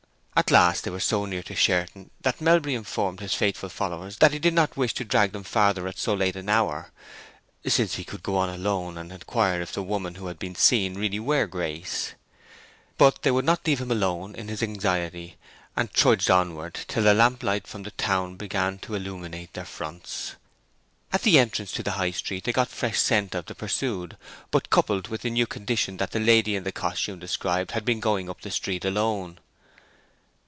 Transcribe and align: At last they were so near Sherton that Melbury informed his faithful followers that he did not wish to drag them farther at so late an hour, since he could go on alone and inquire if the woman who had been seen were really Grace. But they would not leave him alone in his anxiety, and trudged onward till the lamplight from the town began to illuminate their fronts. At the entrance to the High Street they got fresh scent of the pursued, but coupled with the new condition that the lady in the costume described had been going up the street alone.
At 0.33 0.49
last 0.49 0.85
they 0.85 0.89
were 0.91 1.01
so 1.01 1.25
near 1.25 1.43
Sherton 1.43 2.09
that 2.21 2.41
Melbury 2.41 2.73
informed 2.73 3.19
his 3.19 3.35
faithful 3.35 3.69
followers 3.69 4.17
that 4.17 4.31
he 4.31 4.39
did 4.39 4.55
not 4.55 4.77
wish 4.77 4.93
to 4.95 5.03
drag 5.05 5.33
them 5.33 5.43
farther 5.43 5.87
at 5.87 5.99
so 5.99 6.15
late 6.15 6.35
an 6.35 6.49
hour, 6.49 6.91
since 7.67 7.95
he 7.95 8.03
could 8.03 8.23
go 8.23 8.37
on 8.37 8.49
alone 8.49 8.97
and 8.97 9.11
inquire 9.11 9.61
if 9.61 9.73
the 9.73 9.83
woman 9.83 10.15
who 10.15 10.27
had 10.27 10.39
been 10.39 10.55
seen 10.55 10.95
were 10.95 11.01
really 11.01 11.45
Grace. 11.47 12.13
But 12.97 13.21
they 13.21 13.29
would 13.29 13.45
not 13.45 13.67
leave 13.67 13.81
him 13.81 13.91
alone 13.91 14.33
in 14.35 14.47
his 14.47 14.63
anxiety, 14.63 15.35
and 15.75 15.93
trudged 15.93 16.31
onward 16.31 16.73
till 16.87 17.03
the 17.03 17.13
lamplight 17.13 17.67
from 17.67 17.83
the 17.83 17.91
town 17.91 18.35
began 18.35 18.79
to 18.79 18.95
illuminate 18.95 19.53
their 19.53 19.65
fronts. 19.65 20.37
At 21.13 21.21
the 21.21 21.37
entrance 21.37 21.71
to 21.73 21.83
the 21.83 21.91
High 21.91 22.11
Street 22.11 22.45
they 22.45 22.53
got 22.53 22.69
fresh 22.69 22.97
scent 22.97 23.35
of 23.35 23.45
the 23.45 23.53
pursued, 23.53 24.17
but 24.49 24.71
coupled 24.71 25.07
with 25.09 25.21
the 25.21 25.29
new 25.29 25.45
condition 25.45 25.97
that 25.97 26.11
the 26.11 26.19
lady 26.19 26.55
in 26.55 26.63
the 26.63 26.71
costume 26.71 27.19
described 27.19 27.71
had 27.71 27.85
been 27.85 27.99
going 27.99 28.27
up 28.27 28.41
the 28.41 28.49
street 28.49 28.83
alone. 28.85 29.37